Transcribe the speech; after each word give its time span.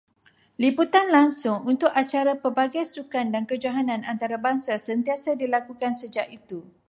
Liputan 0.63 1.05
langsung 1.15 1.59
untuk 1.71 1.91
acara 2.01 2.33
pelbagai 2.41 2.83
sukan 2.93 3.27
dan 3.33 3.43
kejohanan 3.51 4.01
antarabangsa 4.11 4.73
sentiasa 4.87 5.31
dilakukan 5.41 5.93
sejak 6.01 6.25
itu. 6.37 6.59